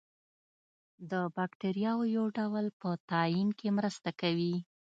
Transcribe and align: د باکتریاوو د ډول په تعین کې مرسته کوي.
د 1.11 1.13
باکتریاوو 1.35 2.23
د 2.31 2.33
ډول 2.37 2.65
په 2.79 2.89
تعین 3.09 3.49
کې 3.59 3.67
مرسته 3.77 4.09
کوي. 4.21 4.55